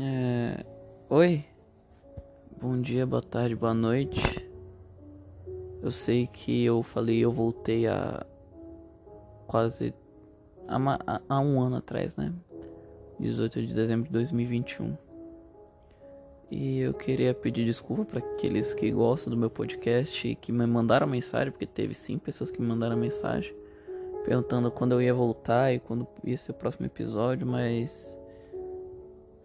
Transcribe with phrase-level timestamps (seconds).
[0.00, 0.64] É...
[1.10, 1.44] Oi,
[2.60, 4.48] bom dia, boa tarde, boa noite.
[5.82, 8.24] Eu sei que eu falei, eu voltei a
[9.48, 9.92] quase
[10.68, 12.32] há, um ano atrás, né?
[13.18, 14.96] 18 de dezembro de 2021.
[16.48, 20.64] E eu queria pedir desculpa para aqueles que gostam do meu podcast e que me
[20.64, 23.52] mandaram mensagem, porque teve sim pessoas que me mandaram mensagem
[24.24, 28.17] perguntando quando eu ia voltar e quando ia ser o próximo episódio, mas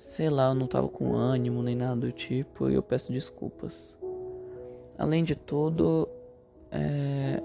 [0.04, 3.96] sei lá, eu não tava com ânimo nem nada do tipo e eu peço desculpas.
[4.98, 6.08] Além de tudo,
[6.72, 7.42] é...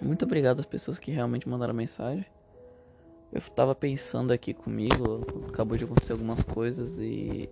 [0.00, 2.24] muito obrigado às pessoas que realmente mandaram mensagem.
[3.32, 7.48] Eu tava pensando aqui comigo, acabou de acontecer algumas coisas e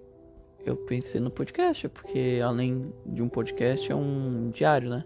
[0.65, 5.05] eu pensei no podcast, porque além de um podcast é um diário, né?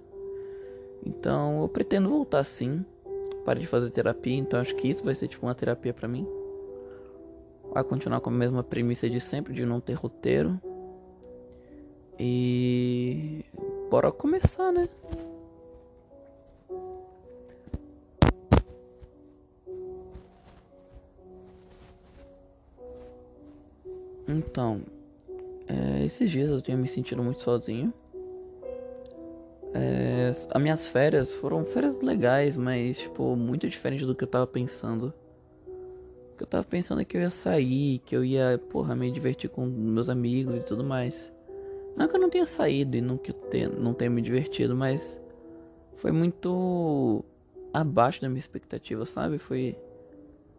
[1.05, 2.85] Então eu pretendo voltar sim
[3.47, 6.27] parei de fazer terapia, então acho que isso vai ser tipo uma terapia para mim.
[7.77, 10.59] Vai continuar com a mesma premissa de sempre, de não ter roteiro.
[12.19, 13.45] E
[13.91, 14.89] bora começar, né?
[24.27, 24.81] Então,
[25.69, 27.93] é, esses dias eu tenho me sentido muito sozinho.
[29.75, 34.47] É, as minhas férias foram férias legais, mas, tipo, muito diferente do que eu tava
[34.47, 35.13] pensando.
[36.47, 39.67] Eu tava pensando é que eu ia sair, que eu ia, porra, me divertir com
[39.67, 41.33] meus amigos e tudo mais.
[41.97, 45.21] Não que eu não tenha saído e não que tenha, não tenha me divertido, mas
[45.97, 47.25] foi muito
[47.75, 49.39] abaixo da minha expectativa, sabe?
[49.39, 49.77] Foi,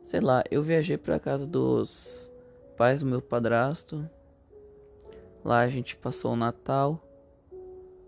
[0.03, 2.29] sei lá, eu viajei pra casa dos
[2.75, 4.05] pais do meu padrasto.
[5.41, 7.01] Lá a gente passou o Natal.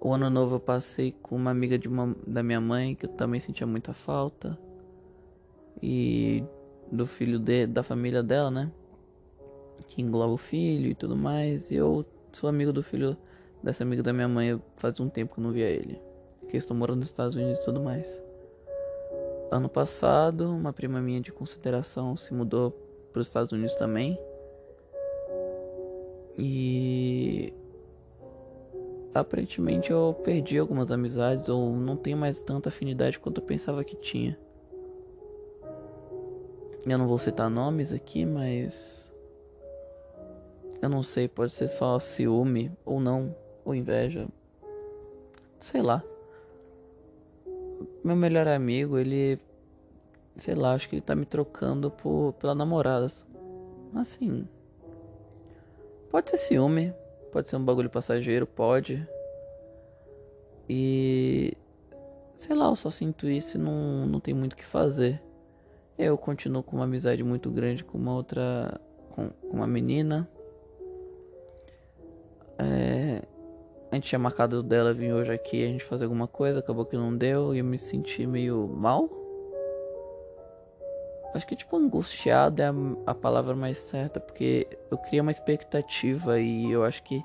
[0.02, 3.10] O ano novo eu passei com uma amiga de uma, da minha mãe que eu
[3.10, 4.60] também sentia muita falta.
[5.82, 6.44] E
[6.92, 8.72] do filho de, da família dela, né?
[9.88, 11.70] Que engloba o filho e tudo mais.
[11.72, 13.18] E eu sou amigo do filho
[13.64, 14.62] dessa amiga da minha mãe.
[14.76, 16.00] Faz um tempo que eu não via ele.
[16.48, 18.22] Que estou morando nos Estados Unidos e tudo mais.
[19.52, 22.72] Ano passado, uma prima minha de consideração se mudou
[23.12, 24.20] para os Estados Unidos também.
[26.38, 27.54] E
[29.14, 33.96] aparentemente eu perdi algumas amizades ou não tenho mais tanta afinidade quanto eu pensava que
[33.96, 34.38] tinha.
[36.94, 39.12] Eu não vou citar nomes aqui, mas
[40.82, 44.28] eu não sei, pode ser só ciúme ou não, ou inveja.
[45.60, 46.04] Sei lá.
[48.04, 49.40] Meu melhor amigo, ele
[50.36, 53.08] sei lá, acho que ele tá me trocando por pela namorada.
[53.94, 54.48] Assim,
[56.10, 56.94] pode ser ciúme,
[57.32, 59.08] Pode ser um bagulho passageiro, pode.
[60.68, 61.54] E.
[62.38, 65.22] Sei lá, eu só sinto isso e não, não tem muito o que fazer.
[66.00, 68.80] Eu continuo com uma amizade muito grande com uma outra.
[69.10, 70.30] com, uma menina.
[72.58, 73.22] É,
[73.92, 76.96] a gente tinha marcado dela vir hoje aqui a gente fazer alguma coisa, acabou que
[76.96, 79.10] não deu e eu me senti meio mal.
[81.34, 82.74] Acho que tipo angustiado é a,
[83.08, 87.22] a, palavra mais certa, porque eu criei uma expectativa e eu acho que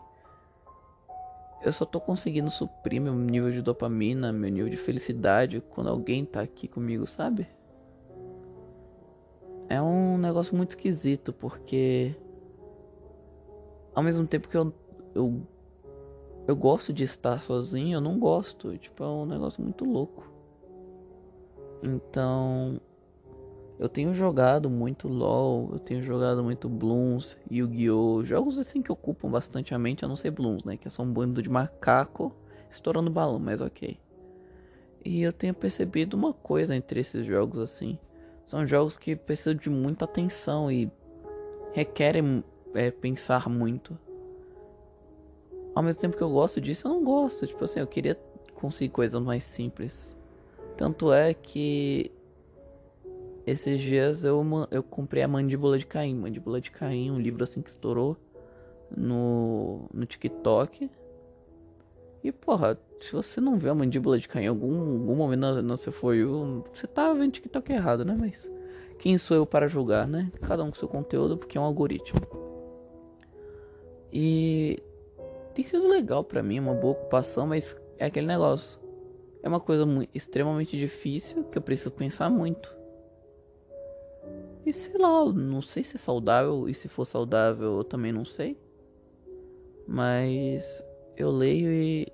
[1.62, 6.24] eu só tô conseguindo suprir meu nível de dopamina, meu nível de felicidade quando alguém
[6.24, 7.46] tá aqui comigo, sabe?
[9.68, 12.14] É um negócio muito esquisito, porque
[13.94, 14.72] ao mesmo tempo que eu
[15.14, 15.46] eu,
[16.46, 20.30] eu gosto de estar sozinho, eu não gosto, tipo, é um negócio muito louco.
[21.82, 22.80] Então,
[23.78, 28.24] eu tenho jogado muito LoL, eu tenho jogado muito Blooms, Yu-Gi-Oh!
[28.24, 30.76] Jogos assim que ocupam bastante a mente, a não ser Blooms, né?
[30.76, 32.34] Que é só um bando de macaco
[32.68, 33.98] estourando balão, mas ok.
[35.04, 37.98] E eu tenho percebido uma coisa entre esses jogos assim.
[38.44, 40.90] São jogos que precisam de muita atenção e
[41.72, 42.44] requerem
[42.74, 43.98] é, pensar muito.
[45.74, 47.46] Ao mesmo tempo que eu gosto disso, eu não gosto.
[47.46, 48.18] Tipo assim, eu queria
[48.54, 50.16] conseguir coisas mais simples.
[50.76, 52.12] Tanto é que
[53.46, 56.14] esses dias eu, eu comprei a Mandíbula de Caim.
[56.14, 58.16] Mandíbula de Caim, um livro assim que estourou
[58.94, 60.90] no, no TikTok.
[62.24, 65.60] E porra, se você não vê a Mandíbula de Caim em algum, algum momento na,
[65.60, 66.16] na seu For
[66.72, 68.16] você tá vendo TikTok errado, né?
[68.18, 68.48] Mas
[68.98, 70.32] quem sou eu para julgar, né?
[70.40, 72.20] Cada um com seu conteúdo, porque é um algoritmo.
[74.10, 74.82] E
[75.52, 78.80] tem sido legal para mim, uma boa ocupação, mas é aquele negócio.
[79.42, 79.84] É uma coisa
[80.14, 82.74] extremamente difícil que eu preciso pensar muito.
[84.64, 88.24] E sei lá, não sei se é saudável, e se for saudável eu também não
[88.24, 88.58] sei.
[89.86, 90.82] Mas
[91.16, 92.13] eu leio e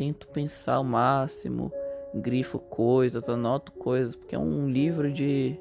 [0.00, 1.70] tento pensar ao máximo,
[2.14, 5.60] grifo coisas, anoto coisas, porque é um livro de,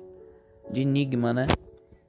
[0.72, 1.46] de enigma, né?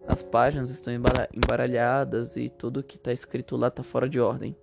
[0.06, 4.55] As páginas estão embaralhadas e tudo que está escrito lá está fora de ordem.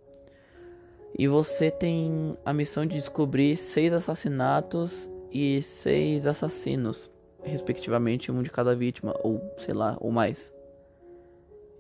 [1.20, 7.12] E você tem a missão de descobrir seis assassinatos e seis assassinos,
[7.44, 10.54] respectivamente, um de cada vítima, ou sei lá, ou mais.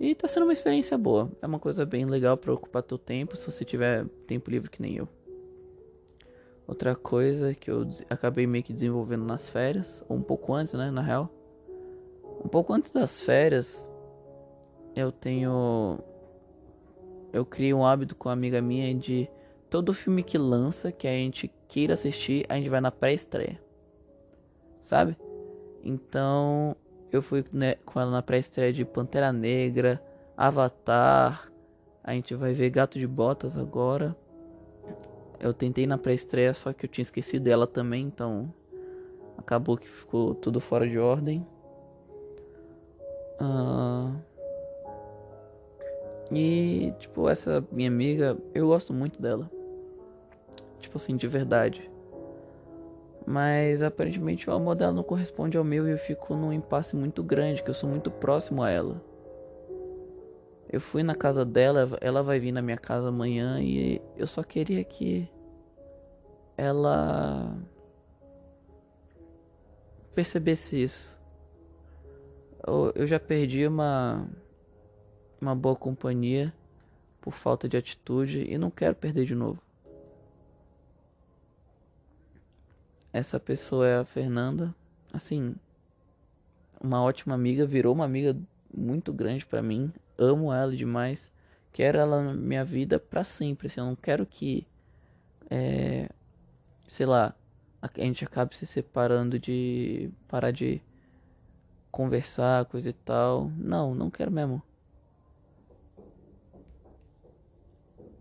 [0.01, 1.31] E tá sendo uma experiência boa.
[1.41, 4.81] É uma coisa bem legal para ocupar teu tempo, se você tiver tempo livre que
[4.81, 5.07] nem eu.
[6.67, 10.91] Outra coisa que eu acabei meio que desenvolvendo nas férias, ou um pouco antes, né,
[10.91, 11.29] na real.
[12.43, 13.89] Um pouco antes das férias,
[14.95, 15.99] eu tenho
[17.31, 19.29] eu criei um hábito com uma amiga minha de
[19.69, 23.59] todo filme que lança, que a gente queira assistir, a gente vai na pré-estreia.
[24.81, 25.17] Sabe?
[25.83, 26.75] Então,
[27.11, 30.01] eu fui né, com ela na pré-estreia de Pantera Negra,
[30.35, 31.51] Avatar.
[32.03, 34.15] A gente vai ver Gato de Botas agora.
[35.39, 38.51] Eu tentei na pré-estreia, só que eu tinha esquecido dela também, então
[39.37, 41.45] acabou que ficou tudo fora de ordem.
[43.39, 44.15] Uh...
[46.31, 49.49] E, tipo, essa minha amiga, eu gosto muito dela.
[50.79, 51.89] Tipo assim, de verdade.
[53.25, 57.21] Mas aparentemente o amor dela não corresponde ao meu e eu fico num impasse muito
[57.23, 59.01] grande, que eu sou muito próximo a ela.
[60.69, 64.43] Eu fui na casa dela, ela vai vir na minha casa amanhã e eu só
[64.43, 65.29] queria que
[66.57, 67.57] ela
[70.13, 71.17] percebesse isso.
[72.65, 74.27] Eu, já perdi uma
[75.39, 76.53] uma boa companhia
[77.21, 79.61] por falta de atitude e não quero perder de novo.
[83.13, 84.75] Essa pessoa é a Fernanda,
[85.13, 85.55] assim,
[86.81, 88.35] uma ótima amiga, virou uma amiga
[88.73, 89.91] muito grande para mim.
[90.17, 91.31] Amo ela demais.
[91.71, 93.67] Quero ela na minha vida para sempre.
[93.67, 94.67] Assim, eu não quero que,
[95.49, 96.09] é,
[96.87, 97.35] sei lá,
[97.81, 100.81] a gente acabe se separando de parar de
[101.91, 103.51] conversar, coisa e tal.
[103.57, 104.61] Não, não quero mesmo.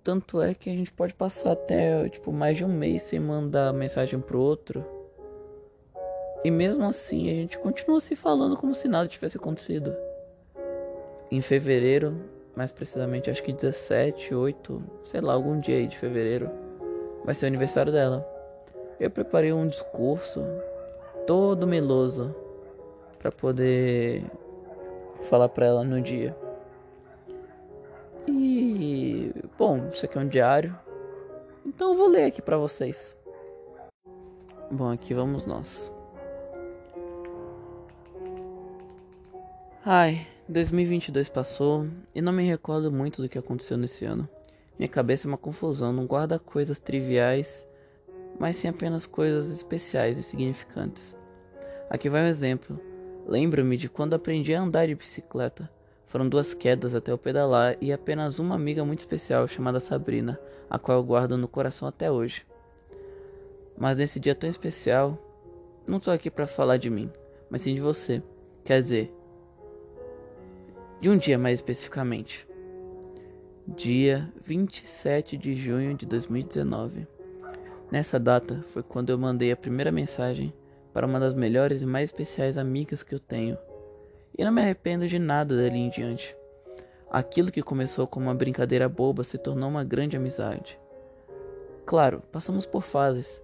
[0.04, 3.72] Tanto é que a gente pode passar até tipo mais de um mês sem mandar
[3.72, 4.84] mensagem pro outro.
[6.44, 10.05] E mesmo assim a gente continua se falando como se nada tivesse acontecido.
[11.30, 12.16] Em fevereiro,
[12.54, 16.50] mais precisamente acho que 17, 8, sei lá, algum dia aí de fevereiro,
[17.24, 18.26] vai ser o aniversário dela.
[18.98, 20.42] Eu preparei um discurso
[21.26, 22.34] todo meloso
[23.18, 24.24] para poder
[25.22, 26.34] falar para ela no dia.
[28.28, 30.76] E bom, isso aqui é um diário.
[31.64, 33.16] Então eu vou ler aqui para vocês.
[34.70, 35.92] Bom, aqui vamos nós.
[39.84, 44.28] Ai, 2022 passou e não me recordo muito do que aconteceu nesse ano.
[44.78, 47.66] Minha cabeça é uma confusão, não guarda coisas triviais,
[48.38, 51.16] mas sim apenas coisas especiais e significantes.
[51.90, 52.78] Aqui vai um exemplo.
[53.26, 55.68] Lembro-me de quando aprendi a andar de bicicleta.
[56.06, 60.38] Foram duas quedas até o pedalar e apenas uma amiga muito especial chamada Sabrina,
[60.70, 62.46] a qual eu guardo no coração até hoje.
[63.76, 65.18] Mas nesse dia tão especial,
[65.84, 67.10] não estou aqui para falar de mim,
[67.50, 68.22] mas sim de você.
[68.64, 69.12] Quer dizer,
[71.00, 72.48] de um dia mais especificamente.
[73.66, 77.06] Dia 27 de junho de 2019.
[77.90, 80.54] Nessa data foi quando eu mandei a primeira mensagem
[80.94, 83.58] para uma das melhores e mais especiais amigas que eu tenho
[84.36, 86.34] e não me arrependo de nada dali em diante.
[87.10, 90.78] Aquilo que começou como uma brincadeira boba se tornou uma grande amizade.
[91.84, 93.40] Claro, passamos por fases.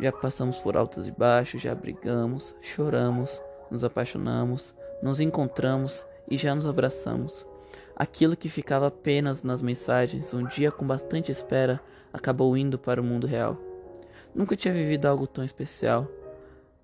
[0.00, 3.40] Já passamos por altos e baixos, já brigamos, choramos,
[3.70, 7.46] nos apaixonamos, nos encontramos e já nos abraçamos.
[7.96, 11.80] Aquilo que ficava apenas nas mensagens, um dia com bastante espera,
[12.12, 13.56] acabou indo para o mundo real.
[14.34, 16.08] Nunca tinha vivido algo tão especial.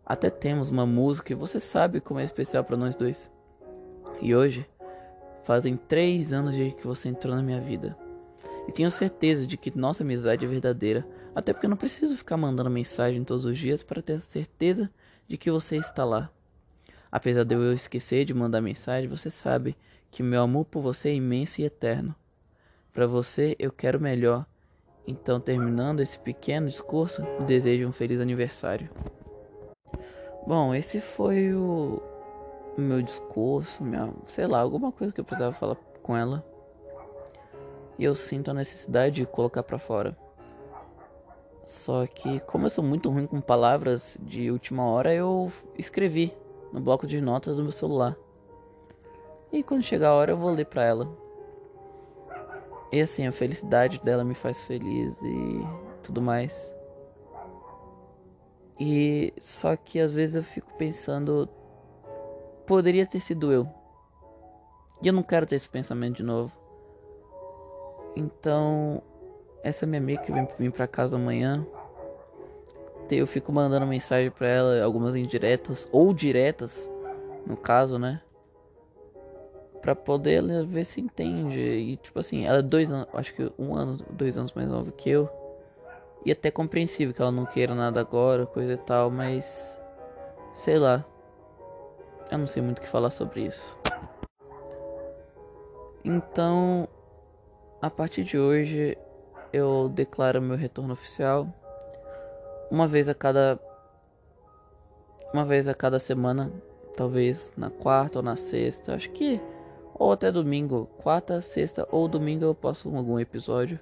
[0.07, 3.31] Até temos uma música e você sabe como é especial para nós dois.
[4.21, 4.69] E hoje,
[5.43, 7.97] fazem três anos desde que você entrou na minha vida.
[8.69, 12.37] E tenho certeza de que nossa amizade é verdadeira, até porque eu não preciso ficar
[12.37, 14.89] mandando mensagem todos os dias para ter certeza
[15.27, 16.31] de que você está lá.
[17.11, 19.77] Apesar de eu esquecer de mandar mensagem, você sabe
[20.11, 22.15] que meu amor por você é imenso e eterno.
[22.93, 24.47] Para você eu quero melhor.
[25.07, 28.89] Então, terminando esse pequeno discurso, desejo um feliz aniversário.
[30.47, 32.01] Bom, esse foi o
[32.77, 36.45] meu discurso, minha, sei lá, alguma coisa que eu precisava falar com ela.
[37.99, 40.17] E eu sinto a necessidade de colocar para fora.
[41.65, 46.33] Só que, como eu sou muito ruim com palavras de última hora, eu escrevi
[46.73, 48.17] no bloco de notas do meu celular.
[49.53, 51.09] E quando chegar a hora, eu vou ler pra ela.
[52.93, 55.67] E assim, a felicidade dela me faz feliz e
[56.03, 56.75] tudo mais.
[58.79, 61.49] E só que às vezes eu fico pensando,
[62.67, 63.69] poderia ter sido eu.
[65.03, 66.53] E eu não quero ter esse pensamento de novo.
[68.17, 69.03] Então,
[69.63, 71.67] essa minha amiga que vem pra casa amanhã.
[73.19, 76.89] Eu fico mandando mensagem pra ela, algumas indiretas, ou diretas,
[77.47, 78.21] no caso, né?
[79.81, 81.59] Pra poder ver se entende.
[81.59, 84.93] E tipo assim, ela é dois anos, acho que um ano, dois anos mais nova
[84.93, 85.29] que eu.
[86.25, 89.79] E até compreensível que ela não queira nada agora, coisa e tal, mas.
[90.55, 91.05] Sei lá.
[92.31, 93.77] Eu não sei muito o que falar sobre isso.
[96.05, 96.89] Então,
[97.81, 98.97] a partir de hoje,
[99.53, 101.49] eu declaro meu retorno oficial.
[102.71, 103.59] Uma vez a cada.
[105.35, 106.53] Uma vez a cada semana.
[106.97, 108.95] Talvez na quarta ou na sexta.
[108.95, 109.41] Acho que.
[109.95, 110.89] Ou até domingo.
[111.03, 113.79] Quarta, sexta ou domingo eu posto algum episódio.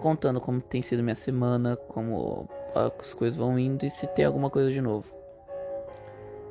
[0.00, 1.76] Contando como tem sido minha semana.
[1.76, 3.86] Como as coisas vão indo.
[3.86, 5.06] E se tem alguma coisa de novo.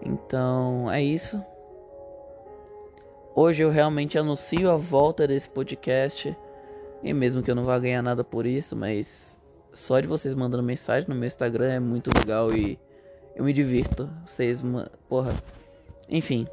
[0.02, 1.40] Então é isso.
[3.36, 6.36] Hoje eu realmente anuncio a volta desse podcast.
[7.04, 9.38] E mesmo que eu não vá ganhar nada por isso, mas
[9.74, 12.78] só de vocês mandando mensagem no meu Instagram é muito legal e
[13.36, 14.10] eu me divirto.
[14.26, 14.64] Vocês,
[15.08, 15.32] porra.
[16.10, 16.48] Enfim.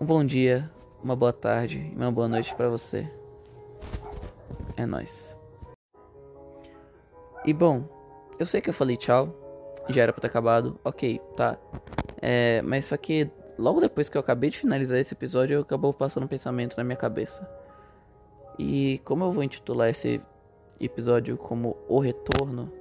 [0.00, 0.70] Um bom dia,
[1.02, 3.10] uma boa tarde e uma boa noite para você.
[4.76, 5.36] É nós.
[7.44, 7.84] E bom,
[8.38, 9.34] eu sei que eu falei tchau,
[9.88, 11.58] já era pra ter acabado, ok, tá.
[12.20, 16.24] É, mas só que logo depois que eu acabei de finalizar esse episódio, acabou passando
[16.24, 17.48] um pensamento na minha cabeça.
[18.58, 20.20] E como eu vou intitular esse
[20.80, 22.72] episódio como O Retorno,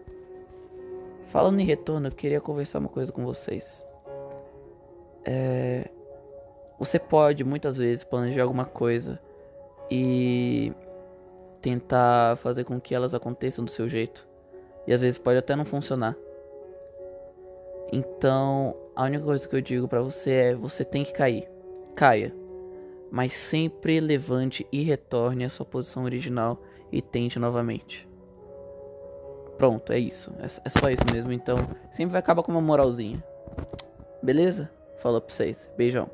[1.28, 3.86] falando em retorno, eu queria conversar uma coisa com vocês.
[5.26, 5.90] É,
[6.80, 9.20] você pode muitas vezes planejar alguma coisa
[9.90, 10.72] e
[11.62, 14.28] tentar fazer com que elas aconteçam do seu jeito.
[14.86, 16.16] E às vezes pode até não funcionar.
[17.92, 21.50] Então, a única coisa que eu digo para você é: você tem que cair.
[21.96, 22.34] Caia
[23.12, 28.08] mas sempre levante e retorne à sua posição original e tente novamente.
[29.58, 30.32] Pronto, é isso.
[30.40, 31.32] É, é só isso mesmo.
[31.32, 31.58] Então,
[31.92, 33.24] sempre vai acabar com uma moralzinha.
[34.22, 34.70] Beleza?
[34.98, 35.70] Falou pra vocês.
[35.76, 36.10] Beijão.